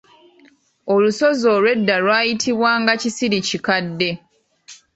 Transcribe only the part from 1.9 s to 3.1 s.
lwayitibwanga